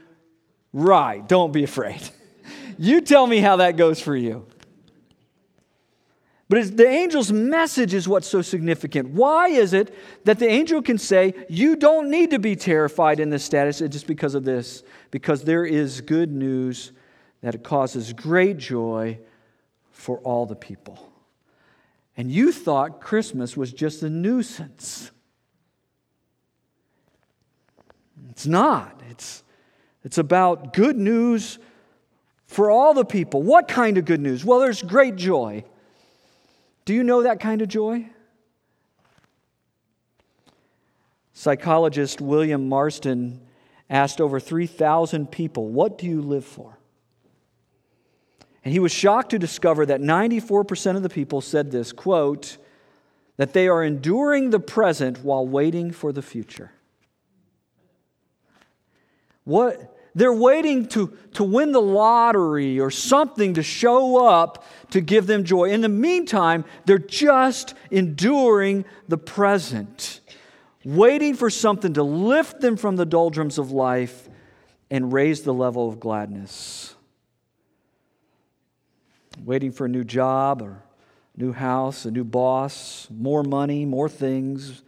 right, 0.74 1.26
don't 1.28 1.52
be 1.54 1.64
afraid. 1.64 2.02
You 2.80 3.02
tell 3.02 3.28
me 3.28 3.38
how 3.38 3.58
that 3.58 3.78
goes 3.78 4.00
for 4.00 4.16
you. 4.16 4.48
But 6.54 6.78
the 6.78 6.88
angel's 6.88 7.32
message 7.32 7.96
is 7.96 8.08
what's 8.08 8.28
so 8.28 8.44
significant. 8.44 9.10
Why 9.10 9.48
is 9.48 9.74
it 9.74 9.92
that 10.26 10.38
the 10.38 10.48
angel 10.48 10.84
can 10.84 11.00
say, 11.00 11.34
You 11.50 11.76
don't 11.76 12.12
need 12.12 12.30
to 12.30 12.38
be 12.38 12.56
terrified 12.56 13.20
in 13.20 13.32
this 13.32 13.44
status 13.44 13.80
just 13.80 14.06
because 14.06 14.36
of 14.36 14.44
this? 14.44 14.84
Because 15.10 15.44
there 15.44 15.66
is 15.66 16.02
good 16.02 16.32
news 16.32 16.92
that 17.42 17.56
it 17.56 17.64
causes 17.64 18.14
great 18.14 18.58
joy 18.58 19.18
for 19.90 20.20
all 20.20 20.46
the 20.46 20.56
people. 20.56 21.12
And 22.18 22.32
you 22.32 22.52
thought 22.52 23.02
Christmas 23.02 23.58
was 23.58 23.74
just 23.74 24.04
a 24.04 24.10
nuisance. 24.12 25.10
It's 28.30 28.46
not. 28.46 29.02
It's, 29.10 29.44
it's 30.04 30.20
about 30.20 30.72
good 30.74 30.98
news 30.98 31.58
for 32.46 32.70
all 32.70 32.94
the 32.94 33.06
people. 33.06 33.42
What 33.42 33.68
kind 33.68 33.98
of 33.98 34.06
good 34.06 34.22
news? 34.22 34.46
Well, 34.46 34.60
there's 34.60 34.84
great 34.84 35.16
joy. 35.16 35.64
Do 36.86 36.94
you 36.94 37.04
know 37.04 37.24
that 37.24 37.40
kind 37.40 37.62
of 37.62 37.68
joy? 37.68 38.10
Psychologist 41.34 42.22
William 42.22 42.70
Marston 42.70 43.42
asked 43.90 44.22
over 44.22 44.40
3,000 44.40 45.32
people, 45.32 45.68
What 45.68 45.98
do 45.98 46.06
you 46.06 46.22
live 46.22 46.46
for? 46.46 46.78
And 48.64 48.72
he 48.72 48.80
was 48.80 48.92
shocked 48.92 49.32
to 49.32 49.40
discover 49.40 49.86
that 49.86 50.00
94% 50.00 50.96
of 50.96 51.04
the 51.04 51.10
people 51.10 51.42
said 51.42 51.72
this 51.72 51.92
quote, 51.92 52.58
that 53.38 53.54
they 53.54 53.68
are 53.68 53.84
enduring 53.84 54.52
the 54.52 54.60
present 54.60 55.24
while 55.24 55.46
waiting 55.46 55.92
for 55.92 56.12
the 56.12 56.22
future. 56.22 56.72
What, 59.44 59.98
they're 60.16 60.34
waiting 60.34 60.88
to, 60.90 61.16
to 61.34 61.44
win 61.44 61.72
the 61.72 61.82
lottery 61.82 62.80
or 62.80 62.92
something 62.92 63.56
to 63.56 63.64
show 63.64 64.26
up 64.28 64.64
to 64.92 65.02
give 65.02 65.26
them 65.26 65.44
joy. 65.44 65.72
In 65.72 65.82
the 65.82 65.90
meantime, 65.90 66.66
they're 66.86 67.00
just 67.00 67.74
enduring 67.90 68.86
the 69.08 69.18
present, 69.18 70.20
waiting 70.86 71.36
for 71.36 71.50
something 71.50 71.94
to 71.94 72.04
lift 72.04 72.62
them 72.62 72.78
from 72.78 72.96
the 72.96 73.06
doldrums 73.06 73.58
of 73.58 73.72
life 73.72 74.30
and 74.92 75.12
raise 75.12 75.42
the 75.42 75.54
level 75.54 75.90
of 75.90 76.00
gladness. 76.00 76.96
Waiting 79.44 79.72
for 79.72 79.86
a 79.86 79.90
new 79.90 80.04
job 80.04 80.62
or 80.62 80.84
new 81.36 81.52
house, 81.52 82.06
a 82.06 82.12
new 82.12 82.24
boss, 82.24 83.08
more 83.10 83.42
money, 83.42 83.84
more 83.84 84.08
things, 84.08 84.84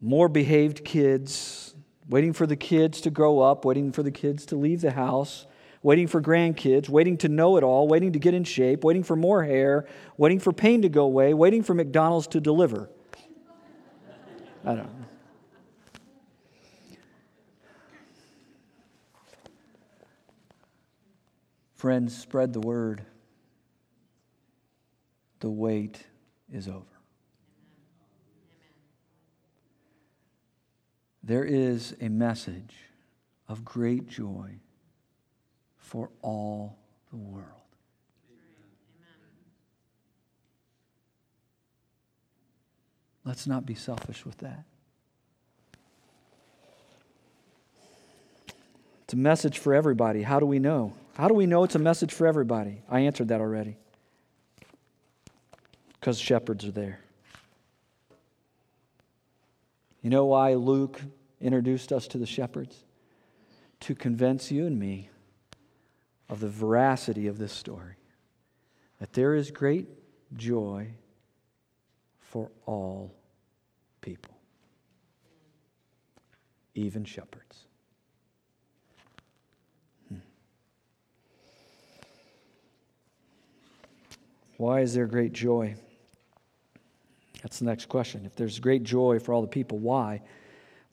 more 0.00 0.28
behaved 0.28 0.84
kids 0.84 1.65
waiting 2.08 2.32
for 2.32 2.46
the 2.46 2.56
kids 2.56 3.00
to 3.02 3.10
grow 3.10 3.40
up, 3.40 3.64
waiting 3.64 3.92
for 3.92 4.02
the 4.02 4.10
kids 4.10 4.46
to 4.46 4.56
leave 4.56 4.80
the 4.80 4.92
house, 4.92 5.46
waiting 5.82 6.06
for 6.06 6.20
grandkids, 6.20 6.88
waiting 6.88 7.16
to 7.18 7.28
know 7.28 7.56
it 7.56 7.64
all, 7.64 7.88
waiting 7.88 8.12
to 8.12 8.18
get 8.18 8.34
in 8.34 8.44
shape, 8.44 8.84
waiting 8.84 9.02
for 9.02 9.16
more 9.16 9.44
hair, 9.44 9.86
waiting 10.16 10.38
for 10.38 10.52
pain 10.52 10.82
to 10.82 10.88
go 10.88 11.04
away, 11.04 11.34
waiting 11.34 11.62
for 11.62 11.74
McDonald's 11.74 12.26
to 12.28 12.40
deliver. 12.40 12.90
I 14.64 14.74
don't 14.74 14.78
know. 14.78 15.06
Friends, 21.74 22.16
spread 22.16 22.52
the 22.52 22.60
word. 22.60 23.04
The 25.40 25.50
wait 25.50 26.04
is 26.50 26.66
over. 26.66 26.95
There 31.26 31.44
is 31.44 31.92
a 32.00 32.08
message 32.08 32.76
of 33.48 33.64
great 33.64 34.06
joy 34.08 34.52
for 35.76 36.08
all 36.22 36.78
the 37.10 37.16
world. 37.16 37.48
Let's 43.24 43.48
not 43.48 43.66
be 43.66 43.74
selfish 43.74 44.24
with 44.24 44.38
that. 44.38 44.62
It's 49.02 49.14
a 49.14 49.16
message 49.16 49.58
for 49.58 49.74
everybody. 49.74 50.22
How 50.22 50.38
do 50.38 50.46
we 50.46 50.60
know? 50.60 50.92
How 51.14 51.26
do 51.26 51.34
we 51.34 51.46
know 51.46 51.64
it's 51.64 51.74
a 51.74 51.80
message 51.80 52.12
for 52.12 52.28
everybody? 52.28 52.82
I 52.88 53.00
answered 53.00 53.28
that 53.28 53.40
already. 53.40 53.78
Because 55.98 56.20
shepherds 56.20 56.64
are 56.64 56.70
there. 56.70 57.00
You 60.02 60.10
know 60.10 60.26
why 60.26 60.54
Luke 60.54 61.00
introduced 61.40 61.92
us 61.92 62.06
to 62.08 62.18
the 62.18 62.26
shepherds? 62.26 62.84
To 63.80 63.94
convince 63.94 64.50
you 64.50 64.66
and 64.66 64.78
me 64.78 65.10
of 66.28 66.40
the 66.40 66.48
veracity 66.48 67.26
of 67.26 67.38
this 67.38 67.52
story. 67.52 67.96
That 69.00 69.12
there 69.12 69.34
is 69.34 69.50
great 69.50 69.88
joy 70.36 70.88
for 72.20 72.50
all 72.64 73.14
people, 74.00 74.34
even 76.74 77.04
shepherds. 77.04 77.66
Hmm. 80.08 80.18
Why 84.56 84.80
is 84.80 84.94
there 84.94 85.06
great 85.06 85.32
joy? 85.32 85.76
That's 87.42 87.58
the 87.58 87.66
next 87.66 87.88
question. 87.88 88.24
If 88.26 88.34
there's 88.34 88.58
great 88.58 88.82
joy 88.82 89.18
for 89.18 89.32
all 89.32 89.42
the 89.42 89.48
people, 89.48 89.78
why? 89.78 90.22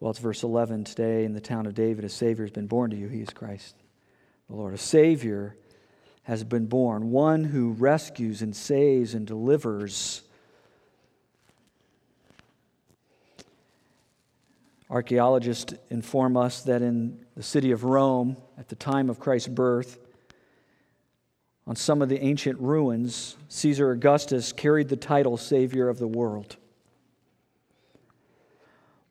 Well, 0.04 0.12
it's 0.12 0.20
verse 0.20 0.44
11 0.44 0.84
today 0.84 1.24
in 1.24 1.32
the 1.32 1.40
town 1.40 1.66
of 1.66 1.76
David, 1.76 2.04
a 2.04 2.10
Savior 2.10 2.44
has 2.44 2.52
been 2.52 2.68
born 2.68 2.92
to 2.92 2.98
you. 2.98 3.08
He 3.08 3.22
is 3.22 3.30
Christ, 3.30 3.74
the 4.50 4.56
Lord. 4.58 4.74
A 4.74 4.78
Savior 4.78 5.56
has 6.24 6.44
been 6.44 6.66
born, 6.66 7.10
one 7.12 7.46
who 7.46 7.72
rescues 7.72 8.42
and 8.42 8.54
saves 8.54 9.14
and 9.14 9.26
delivers. 9.26 10.24
Archaeologists 14.90 15.74
inform 15.90 16.36
us 16.36 16.64
that 16.64 16.82
in 16.82 17.26
the 17.38 17.44
city 17.44 17.72
of 17.72 17.86
Rome, 17.86 18.36
at 18.58 18.68
the 18.68 18.76
time 18.76 19.10
of 19.10 19.22
Christ's 19.22 19.48
birth, 19.48 20.00
on 21.66 21.78
some 21.78 22.02
of 22.02 22.10
the 22.10 22.22
ancient 22.22 22.60
ruins, 22.60 23.38
Caesar 23.48 23.92
Augustus 23.92 24.52
carried 24.52 24.90
the 24.90 24.98
title 24.98 25.38
Savior 25.38 25.88
of 25.88 25.98
the 25.98 26.10
world. 26.10 26.58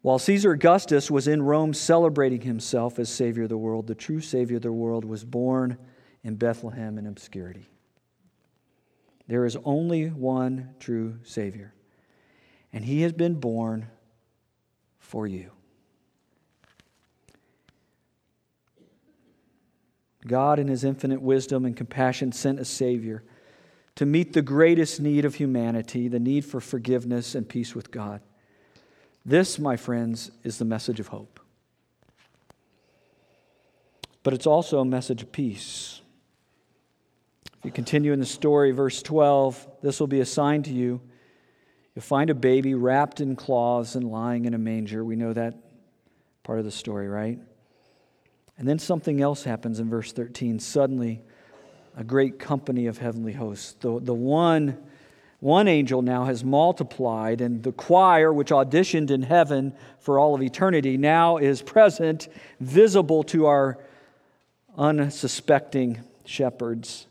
While 0.02 0.18
Caesar 0.18 0.50
Augustus 0.50 1.12
was 1.12 1.28
in 1.28 1.42
Rome 1.42 1.72
celebrating 1.72 2.40
himself 2.40 2.98
as 2.98 3.08
Savior 3.08 3.44
of 3.44 3.48
the 3.48 3.56
world, 3.56 3.86
the 3.86 3.94
true 3.94 4.20
Savior 4.20 4.56
of 4.56 4.62
the 4.62 4.72
world 4.72 5.04
was 5.04 5.24
born 5.24 5.78
in 6.24 6.34
Bethlehem 6.34 6.98
in 6.98 7.06
obscurity. 7.06 7.68
There 9.28 9.46
is 9.46 9.56
only 9.64 10.08
one 10.08 10.74
true 10.80 11.20
Savior, 11.22 11.72
and 12.72 12.84
he 12.84 13.02
has 13.02 13.12
been 13.12 13.34
born 13.34 13.86
for 14.98 15.28
you. 15.28 15.52
God, 20.26 20.58
in 20.58 20.66
his 20.66 20.82
infinite 20.82 21.22
wisdom 21.22 21.64
and 21.64 21.76
compassion, 21.76 22.32
sent 22.32 22.58
a 22.58 22.64
Savior 22.64 23.22
to 23.94 24.06
meet 24.06 24.32
the 24.32 24.42
greatest 24.42 25.00
need 25.00 25.24
of 25.24 25.36
humanity 25.36 26.08
the 26.08 26.18
need 26.18 26.44
for 26.44 26.60
forgiveness 26.60 27.36
and 27.36 27.48
peace 27.48 27.74
with 27.74 27.92
God. 27.92 28.20
This, 29.24 29.58
my 29.58 29.76
friends, 29.76 30.30
is 30.42 30.58
the 30.58 30.64
message 30.64 30.98
of 31.00 31.08
hope. 31.08 31.40
But 34.22 34.34
it's 34.34 34.46
also 34.46 34.80
a 34.80 34.84
message 34.84 35.22
of 35.22 35.32
peace. 35.32 36.00
If 37.58 37.64
you 37.64 37.70
continue 37.70 38.12
in 38.12 38.20
the 38.20 38.26
story, 38.26 38.72
verse 38.72 39.02
12, 39.02 39.68
this 39.82 40.00
will 40.00 40.08
be 40.08 40.20
a 40.20 40.26
sign 40.26 40.62
to 40.64 40.70
you. 40.72 41.00
You'll 41.94 42.02
find 42.02 42.30
a 42.30 42.34
baby 42.34 42.74
wrapped 42.74 43.20
in 43.20 43.36
cloths 43.36 43.94
and 43.94 44.10
lying 44.10 44.46
in 44.46 44.54
a 44.54 44.58
manger. 44.58 45.04
We 45.04 45.16
know 45.16 45.32
that 45.32 45.54
part 46.42 46.58
of 46.58 46.64
the 46.64 46.70
story, 46.70 47.08
right? 47.08 47.38
And 48.58 48.68
then 48.68 48.78
something 48.78 49.20
else 49.20 49.44
happens 49.44 49.78
in 49.78 49.88
verse 49.88 50.12
13. 50.12 50.58
Suddenly, 50.58 51.20
a 51.96 52.04
great 52.04 52.38
company 52.38 52.86
of 52.86 52.98
heavenly 52.98 53.32
hosts, 53.32 53.76
the, 53.80 54.00
the 54.00 54.14
one 54.14 54.78
One 55.42 55.66
angel 55.66 56.02
now 56.02 56.26
has 56.26 56.44
multiplied, 56.44 57.40
and 57.40 57.64
the 57.64 57.72
choir, 57.72 58.32
which 58.32 58.50
auditioned 58.50 59.10
in 59.10 59.22
heaven 59.22 59.74
for 59.98 60.16
all 60.16 60.36
of 60.36 60.40
eternity, 60.40 60.96
now 60.96 61.38
is 61.38 61.62
present, 61.62 62.28
visible 62.60 63.24
to 63.24 63.46
our 63.46 63.76
unsuspecting 64.78 65.98
shepherds. 66.24 67.08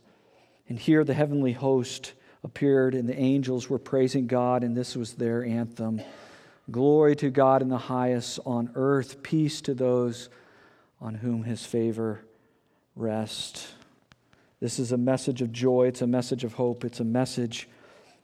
And 0.69 0.79
here 0.79 1.03
the 1.03 1.13
heavenly 1.13 1.51
host 1.51 2.13
appeared, 2.41 2.95
and 2.95 3.09
the 3.09 3.19
angels 3.19 3.69
were 3.69 3.77
praising 3.77 4.27
God, 4.27 4.63
and 4.63 4.77
this 4.77 4.95
was 4.95 5.15
their 5.15 5.43
anthem 5.43 6.01
Glory 6.71 7.17
to 7.17 7.29
God 7.29 7.61
in 7.61 7.67
the 7.67 7.77
highest 7.77 8.39
on 8.45 8.71
earth, 8.75 9.23
peace 9.23 9.59
to 9.59 9.73
those 9.73 10.29
on 11.01 11.15
whom 11.15 11.43
his 11.43 11.65
favor 11.65 12.21
rests. 12.95 13.73
This 14.61 14.79
is 14.79 14.93
a 14.93 14.97
message 14.97 15.41
of 15.41 15.51
joy, 15.51 15.88
it's 15.88 16.01
a 16.01 16.07
message 16.07 16.45
of 16.45 16.53
hope, 16.53 16.85
it's 16.85 17.01
a 17.01 17.03
message 17.03 17.67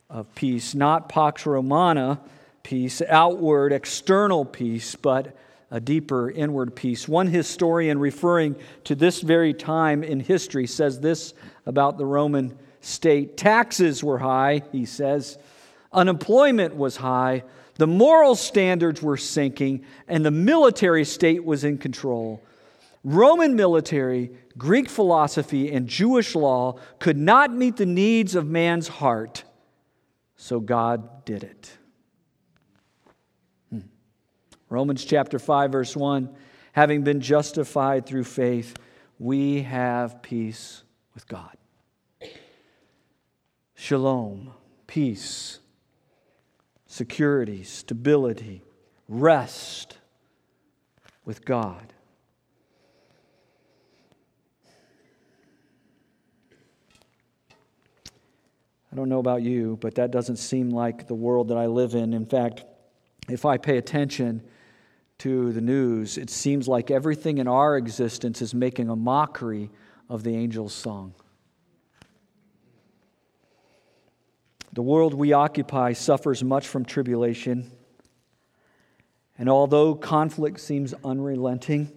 of 0.10 0.34
peace, 0.36 0.74
not 0.74 1.10
Pax 1.10 1.46
Romana 1.46 2.20
peace, 2.68 3.02
outward, 3.08 3.72
external 3.72 4.44
peace, 4.44 4.94
but 4.94 5.34
a 5.72 5.80
deeper 5.80 6.30
inward 6.30 6.76
peace. 6.76 7.08
One 7.08 7.28
historian 7.28 7.98
referring 7.98 8.58
to 8.84 8.94
this 8.94 9.22
very 9.22 9.54
time 9.54 10.04
in 10.04 10.20
history 10.20 10.68
says 10.68 11.00
this 11.00 11.34
about 11.66 11.98
the 11.98 12.06
Roman 12.06 12.58
state 12.82 13.38
taxes 13.38 14.04
were 14.04 14.18
high, 14.18 14.64
he 14.74 14.86
says, 14.86 15.38
unemployment 15.94 16.76
was 16.76 16.98
high, 16.98 17.44
the 17.76 17.88
moral 17.88 18.36
standards 18.36 19.02
were 19.02 19.16
sinking, 19.16 19.86
and 20.10 20.26
the 20.26 20.32
military 20.32 21.06
state 21.06 21.46
was 21.46 21.64
in 21.64 21.78
control. 21.78 22.44
Roman 23.06 23.56
military, 23.56 24.32
Greek 24.58 24.90
philosophy, 24.90 25.72
and 25.72 25.88
Jewish 25.88 26.36
law 26.36 26.80
could 27.00 27.18
not 27.18 27.54
meet 27.54 27.78
the 27.78 27.86
needs 27.86 28.36
of 28.36 28.46
man's 28.46 28.90
heart 28.90 29.46
so 30.38 30.60
God 30.60 31.26
did 31.26 31.44
it. 31.44 31.78
Hmm. 33.70 33.80
Romans 34.70 35.04
chapter 35.04 35.40
5, 35.40 35.72
verse 35.72 35.96
1 35.96 36.34
having 36.78 37.02
been 37.02 37.20
justified 37.20 38.06
through 38.06 38.24
faith, 38.24 38.78
we 39.18 39.64
have 39.64 40.22
peace 40.22 40.84
with 41.16 41.28
God. 41.28 41.58
Shalom, 43.74 44.52
peace, 44.86 45.58
security, 46.86 47.64
stability, 47.64 48.62
rest 49.10 49.98
with 51.26 51.44
God. 51.44 51.94
I 58.92 58.96
don't 58.96 59.10
know 59.10 59.20
about 59.20 59.42
you, 59.42 59.78
but 59.82 59.96
that 59.96 60.12
doesn't 60.12 60.38
seem 60.38 60.70
like 60.70 61.08
the 61.08 61.16
world 61.16 61.50
that 61.50 61.58
I 61.58 61.66
live 61.66 61.94
in. 61.94 62.14
In 62.14 62.26
fact, 62.26 62.64
if 63.30 63.46
I 63.46 63.58
pay 63.58 63.78
attention 63.78 64.42
to 65.20 65.52
the 65.52 65.62
news, 65.62 66.18
it 66.18 66.30
seems 66.30 66.68
like 66.68 66.90
everything 66.92 67.40
in 67.40 67.48
our 67.48 67.76
existence 67.76 68.42
is 68.42 68.54
making 68.54 68.90
a 68.90 68.96
mockery 68.96 69.70
of 70.10 70.24
the 70.24 70.36
angel's 70.36 70.74
song. 70.74 71.14
The 74.74 74.82
world 74.84 75.14
we 75.14 75.34
occupy 75.34 75.94
suffers 75.94 76.44
much 76.44 76.68
from 76.68 76.86
tribulation. 76.86 77.72
And 79.38 79.50
although 79.50 79.96
conflict 79.96 80.60
seems 80.60 80.94
unrelenting, 81.04 81.92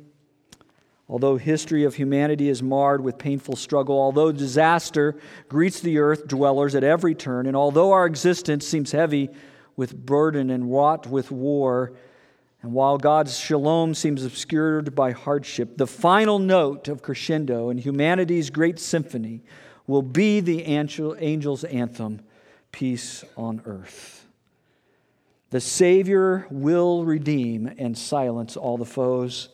Although 1.11 1.39
history 1.39 1.83
of 1.83 1.97
humanity 1.97 2.49
is 2.49 2.63
marred 2.63 3.03
with 3.03 3.19
painful 3.19 3.57
struggle, 3.57 3.99
although 3.99 4.31
disaster 4.31 5.17
greets 5.49 5.81
the 5.81 5.99
earth 5.99 6.29
dwellers 6.29 6.77
at 6.77 6.85
every 6.85 7.17
turn, 7.17 7.49
and 7.49 7.57
although 7.57 7.91
our 7.91 8.07
existence 8.07 8.65
seems 8.65 8.93
heavy 8.93 9.29
with 9.75 10.07
burden 10.07 10.51
and 10.51 10.73
wrought 10.73 11.09
with 11.09 11.33
war, 11.33 11.95
and 12.63 12.73
while 12.73 12.97
God's 12.97 13.37
shalom 13.37 13.93
seems 13.93 14.25
obscured 14.25 14.95
by 14.95 15.11
hardship, 15.11 15.77
the 15.77 15.87
final 15.89 16.39
note 16.39 16.87
of 16.87 17.03
crescendo 17.03 17.71
in 17.71 17.79
humanity's 17.79 18.49
great 18.49 18.79
symphony 18.79 19.43
will 19.89 20.03
be 20.03 20.39
the 20.39 20.65
angel's 20.65 21.65
anthem 21.65 22.21
peace 22.71 23.25
on 23.37 23.63
earth. 23.67 24.29
The 25.49 25.61
Savior 25.61 26.47
will 26.53 27.05
redeem 27.05 27.67
and 27.79 27.99
silence 27.99 28.57
all 28.57 28.79
the 28.79 28.85
foes. 28.85 29.49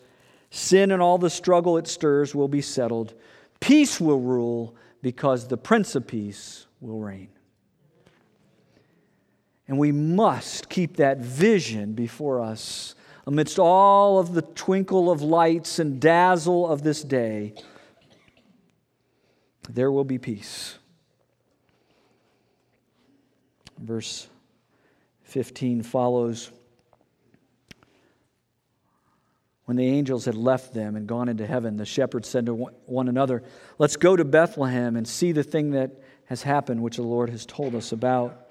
Sin 0.50 0.90
and 0.90 1.02
all 1.02 1.18
the 1.18 1.30
struggle 1.30 1.76
it 1.76 1.86
stirs 1.86 2.34
will 2.34 2.48
be 2.48 2.62
settled. 2.62 3.14
Peace 3.60 4.00
will 4.00 4.20
rule 4.20 4.74
because 5.02 5.48
the 5.48 5.56
Prince 5.56 5.94
of 5.94 6.06
Peace 6.06 6.66
will 6.80 7.00
reign. 7.00 7.28
And 9.68 9.78
we 9.78 9.92
must 9.92 10.68
keep 10.68 10.96
that 10.96 11.18
vision 11.18 11.92
before 11.92 12.40
us 12.40 12.94
amidst 13.26 13.58
all 13.58 14.18
of 14.18 14.34
the 14.34 14.42
twinkle 14.42 15.10
of 15.10 15.20
lights 15.20 15.78
and 15.78 16.00
dazzle 16.00 16.68
of 16.68 16.82
this 16.82 17.02
day. 17.02 17.54
There 19.68 19.90
will 19.90 20.04
be 20.04 20.18
peace. 20.18 20.78
Verse 23.78 24.28
15 25.24 25.82
follows 25.82 26.52
When 29.66 29.76
the 29.76 29.86
angels 29.86 30.24
had 30.24 30.36
left 30.36 30.72
them 30.74 30.94
and 30.94 31.08
gone 31.08 31.28
into 31.28 31.44
heaven, 31.44 31.76
the 31.76 31.84
shepherds 31.84 32.28
said 32.28 32.46
to 32.46 32.54
one 32.54 33.08
another, 33.08 33.42
Let's 33.78 33.96
go 33.96 34.14
to 34.14 34.24
Bethlehem 34.24 34.96
and 34.96 35.06
see 35.06 35.32
the 35.32 35.42
thing 35.42 35.72
that 35.72 35.90
has 36.26 36.42
happened, 36.42 36.82
which 36.82 36.96
the 36.96 37.02
Lord 37.02 37.30
has 37.30 37.44
told 37.44 37.74
us 37.74 37.90
about. 37.90 38.46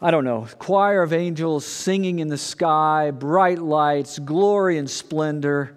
I 0.00 0.12
don't 0.12 0.24
know, 0.24 0.46
choir 0.58 1.02
of 1.02 1.12
angels 1.12 1.64
singing 1.64 2.20
in 2.20 2.28
the 2.28 2.38
sky, 2.38 3.10
bright 3.10 3.58
lights, 3.58 4.20
glory 4.20 4.78
and 4.78 4.88
splendor. 4.88 5.76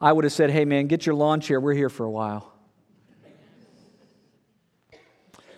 I 0.00 0.12
would 0.12 0.24
have 0.24 0.34
said, 0.34 0.50
Hey, 0.50 0.66
man, 0.66 0.86
get 0.86 1.06
your 1.06 1.14
lawn 1.14 1.40
chair. 1.40 1.58
We're 1.58 1.74
here 1.74 1.90
for 1.90 2.04
a 2.04 2.10
while. 2.10 2.52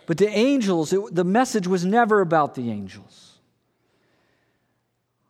But 0.05 0.17
the 0.17 0.29
angels, 0.29 0.93
it, 0.93 1.13
the 1.13 1.25
message 1.25 1.67
was 1.67 1.85
never 1.85 2.21
about 2.21 2.55
the 2.55 2.71
angels. 2.71 3.39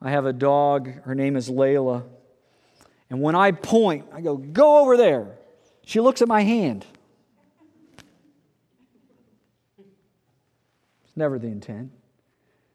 I 0.01 0.12
have 0.12 0.27
a 0.27 0.34
dog, 0.34 1.01
her 1.03 1.15
name 1.15 1.36
is 1.36 1.49
Layla. 1.49 2.03
And 3.10 3.22
when 3.22 3.36
I 3.36 3.52
point, 3.52 4.06
I 4.13 4.22
go, 4.22 4.38
go 4.38 4.80
over 4.80 4.98
there. 4.98 5.38
She 5.86 6.00
looks 6.00 6.22
at 6.22 6.28
my 6.28 6.41
hand. 6.41 6.86
It's 11.06 11.17
never 11.17 11.39
the 11.39 11.48
intent. 11.48 11.91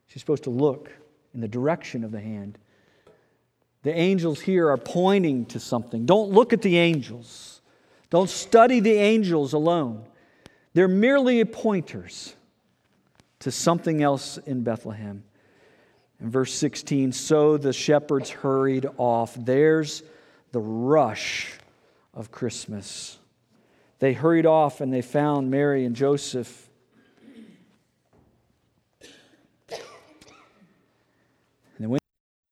She's 0.09 0.21
supposed 0.21 0.45
to 0.45 0.51
look 0.51 0.91
in 1.33 1.41
the 1.41 1.49
direction 1.49 2.05
of 2.05 2.11
the 2.11 2.21
hand. 2.21 2.59
The 3.83 3.95
angels 3.95 4.41
here 4.41 4.71
are 4.71 4.77
pointing 4.77 5.47
to 5.47 5.61
something. 5.61 6.07
Don't 6.07 6.31
look 6.31 6.53
at 6.53 6.63
the 6.63 6.79
angels. 6.79 7.61
Don't 8.11 8.31
study 8.31 8.81
the 8.81 8.95
angels 8.95 9.53
alone. 9.53 10.05
They're 10.73 10.89
merely 10.89 11.45
pointers 11.45 12.35
to 13.41 13.51
something 13.51 14.03
else 14.03 14.39
in 14.39 14.63
Bethlehem. 14.63 15.23
In 16.21 16.31
verse 16.31 16.55
16, 16.55 17.13
so 17.13 17.57
the 17.59 17.73
shepherds 17.73 18.31
hurried 18.31 18.87
off. 18.97 19.37
There's 19.39 20.03
the 20.55 20.61
rush 20.61 21.53
of 22.15 22.31
Christmas. 22.31 23.19
They 23.99 24.13
hurried 24.13 24.47
off 24.47 24.81
and 24.81 24.95
they 24.95 25.03
found 25.03 25.51
Mary 25.51 25.85
and 25.85 25.97
Joseph. 25.97 26.71
And 29.69 29.81
they 31.81 31.87
went 31.89 32.03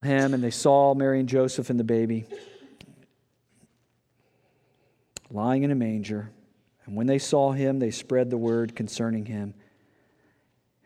to 0.02 0.08
him 0.08 0.34
and 0.34 0.42
they 0.42 0.50
saw 0.50 0.94
Mary 0.94 1.20
and 1.20 1.28
Joseph 1.28 1.70
and 1.70 1.78
the 1.78 1.84
baby 1.84 2.24
lying 5.30 5.62
in 5.62 5.70
a 5.70 5.76
manger. 5.76 6.28
And 6.84 6.96
when 6.96 7.06
they 7.06 7.20
saw 7.20 7.52
him, 7.52 7.78
they 7.78 7.92
spread 7.92 8.30
the 8.30 8.36
word 8.36 8.74
concerning 8.74 9.26
him 9.26 9.54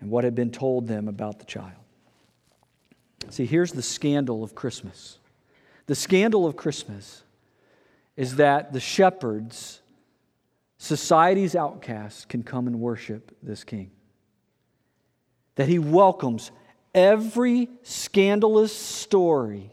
and 0.01 0.11
what 0.11 0.25
had 0.25 0.35
been 0.35 0.51
told 0.51 0.87
them 0.87 1.09
about 1.09 1.39
the 1.39 1.47
child. 1.47 1.81
See, 3.31 3.47
here's 3.47 3.73
the 3.73 3.81
scandal 3.81 4.45
of 4.45 4.55
Christmas. 4.55 5.19
The 5.87 5.95
scandal 5.95 6.47
of 6.47 6.57
Christmas 6.57 7.23
is 8.17 8.37
that 8.37 8.73
the 8.73 8.81
shepherds, 8.81 9.81
society's 10.79 11.55
outcasts, 11.55 12.25
can 12.25 12.43
come 12.43 12.67
and 12.67 12.81
worship 12.81 13.37
this 13.43 13.63
king. 13.65 13.91
That 15.55 15.69
he 15.69 15.79
welcomes 15.79 16.51
every 16.95 17.69
scandalous 17.83 18.75
story 18.75 19.71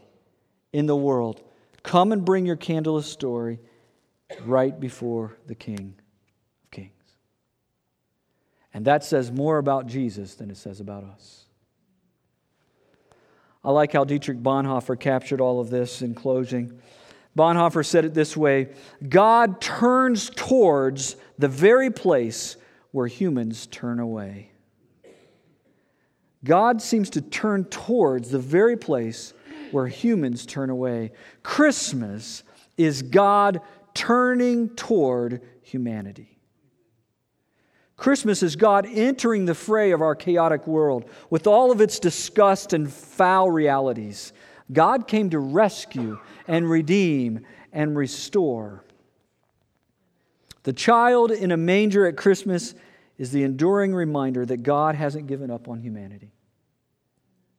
in 0.72 0.86
the 0.86 0.96
world. 0.96 1.42
Come 1.82 2.12
and 2.12 2.24
bring 2.24 2.46
your 2.46 2.56
scandalous 2.60 3.06
story 3.06 3.58
right 4.44 4.78
before 4.78 5.36
the 5.46 5.54
King 5.54 5.94
of 6.62 6.70
Kings. 6.70 6.92
And 8.72 8.84
that 8.86 9.04
says 9.04 9.30
more 9.30 9.58
about 9.58 9.86
Jesus 9.86 10.34
than 10.34 10.50
it 10.50 10.56
says 10.56 10.80
about 10.80 11.04
us. 11.04 11.43
I 13.64 13.70
like 13.70 13.92
how 13.92 14.04
Dietrich 14.04 14.42
Bonhoeffer 14.42 14.98
captured 14.98 15.40
all 15.40 15.60
of 15.60 15.70
this 15.70 16.02
in 16.02 16.14
closing. 16.14 16.78
Bonhoeffer 17.36 17.84
said 17.84 18.04
it 18.04 18.14
this 18.14 18.36
way 18.36 18.68
God 19.08 19.60
turns 19.60 20.30
towards 20.30 21.16
the 21.38 21.48
very 21.48 21.90
place 21.90 22.56
where 22.92 23.06
humans 23.06 23.66
turn 23.66 23.98
away. 23.98 24.50
God 26.44 26.82
seems 26.82 27.08
to 27.10 27.22
turn 27.22 27.64
towards 27.64 28.30
the 28.30 28.38
very 28.38 28.76
place 28.76 29.32
where 29.70 29.86
humans 29.86 30.44
turn 30.44 30.68
away. 30.68 31.12
Christmas 31.42 32.42
is 32.76 33.02
God 33.02 33.60
turning 33.94 34.68
toward 34.70 35.40
humanity. 35.62 36.33
Christmas 37.96 38.42
is 38.42 38.56
God 38.56 38.86
entering 38.86 39.44
the 39.44 39.54
fray 39.54 39.92
of 39.92 40.02
our 40.02 40.14
chaotic 40.14 40.66
world 40.66 41.08
with 41.30 41.46
all 41.46 41.70
of 41.70 41.80
its 41.80 41.98
disgust 41.98 42.72
and 42.72 42.92
foul 42.92 43.50
realities. 43.50 44.32
God 44.72 45.06
came 45.06 45.30
to 45.30 45.38
rescue 45.38 46.18
and 46.48 46.68
redeem 46.68 47.46
and 47.72 47.96
restore. 47.96 48.84
The 50.64 50.72
child 50.72 51.30
in 51.30 51.52
a 51.52 51.56
manger 51.56 52.06
at 52.06 52.16
Christmas 52.16 52.74
is 53.18 53.30
the 53.30 53.44
enduring 53.44 53.94
reminder 53.94 54.44
that 54.46 54.58
God 54.58 54.94
hasn't 54.96 55.28
given 55.28 55.50
up 55.50 55.68
on 55.68 55.80
humanity, 55.80 56.32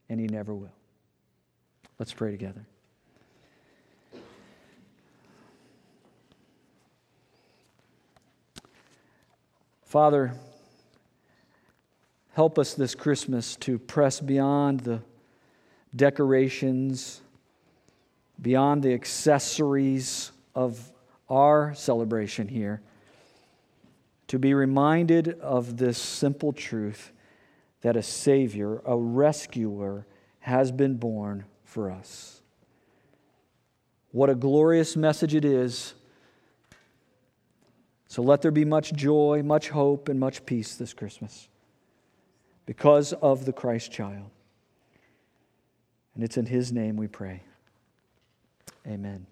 and 0.10 0.20
He 0.20 0.28
never 0.28 0.54
will. 0.54 0.74
Let's 1.98 2.14
pray 2.14 2.32
together. 2.32 2.66
Father, 9.86 10.34
help 12.34 12.58
us 12.58 12.74
this 12.74 12.96
Christmas 12.96 13.56
to 13.58 13.78
press 13.78 14.20
beyond 14.20 14.80
the 14.82 15.02
decorations, 15.96 17.22
beyond 18.42 18.82
the 18.82 18.94
accessories 18.94 20.32
of 20.56 20.92
our 21.30 21.74
celebration 21.76 22.48
here, 22.48 22.82
to 24.28 24.40
be 24.40 24.56
reminded 24.56 25.40
of 25.40 25.78
this 25.78 26.00
simple 26.00 26.52
truth 26.52 27.12
that 27.82 27.96
a 27.96 28.02
Savior, 28.02 28.82
a 28.86 28.98
rescuer, 28.98 30.08
has 30.40 30.72
been 30.72 30.96
born 30.96 31.46
for 31.64 31.92
us. 31.92 32.42
What 34.12 34.32
a 34.32 34.36
glorious 34.36 34.96
message 34.96 35.36
it 35.36 35.46
is. 35.46 35.94
So 38.08 38.22
let 38.22 38.42
there 38.42 38.52
be 38.52 38.66
much 38.66 38.94
joy, 38.94 39.42
much 39.44 39.70
hope, 39.70 40.10
and 40.10 40.20
much 40.20 40.46
peace 40.46 40.76
this 40.76 40.94
Christmas 40.94 41.48
because 42.66 43.14
of 43.14 43.46
the 43.46 43.54
Christ 43.54 43.92
child. 43.92 44.30
And 46.14 46.24
it's 46.24 46.38
in 46.38 46.46
His 46.46 46.72
name 46.72 46.96
we 46.96 47.08
pray. 47.08 47.44
Amen. 48.88 49.26